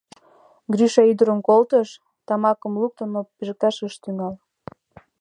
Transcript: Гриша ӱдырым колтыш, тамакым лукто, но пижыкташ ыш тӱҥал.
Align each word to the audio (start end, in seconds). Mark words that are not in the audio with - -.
Гриша 0.73 1.01
ӱдырым 1.11 1.39
колтыш, 1.47 1.89
тамакым 2.27 2.73
лукто, 2.81 3.03
но 3.13 3.19
пижыкташ 3.35 3.77
ыш 3.87 3.93
тӱҥал. 4.03 4.33